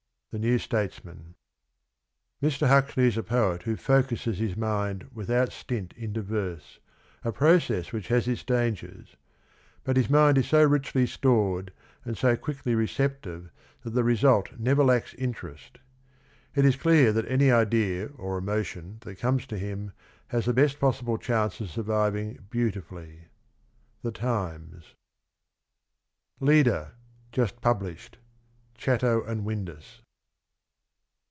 [0.33, 1.35] —The New Statesman."
[2.41, 2.65] Mr.
[2.65, 6.79] Huxley is a poet who focuses his mind without stint into verse,
[7.21, 9.17] a process which has its dangers;
[9.83, 11.73] but his mind is so richly stored
[12.05, 13.49] and so quickly receptive
[13.81, 15.79] that the result never lacks interest....
[16.55, 19.91] It is clear that any idea or emotion that comes to him
[20.29, 23.25] has the best possible chance of surviving beautifully."—
[24.01, 24.95] The Times.
[26.39, 26.91] LED A.
[27.33, 28.17] Just Published.
[28.75, 30.01] Chatto and Windus.